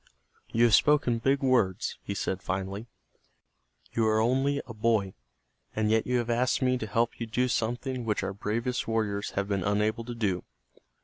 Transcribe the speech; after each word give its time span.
"You 0.51 0.63
have 0.63 0.73
spoken 0.73 1.19
big 1.19 1.43
words," 1.43 1.99
he 2.01 2.15
said, 2.15 2.41
finally. 2.41 2.87
"You 3.93 4.07
are 4.07 4.19
only 4.19 4.59
a 4.65 4.73
boy, 4.73 5.13
and 5.75 5.91
yet 5.91 6.07
you 6.07 6.17
have 6.17 6.29
asked 6.31 6.59
me 6.59 6.75
to 6.79 6.87
help 6.87 7.19
you 7.19 7.27
do 7.27 7.47
something 7.47 8.03
which 8.03 8.23
our 8.23 8.33
bravest 8.33 8.87
warriors 8.87 9.29
have 9.37 9.47
been 9.47 9.63
unable 9.63 10.03
to 10.05 10.15
do. 10.15 10.43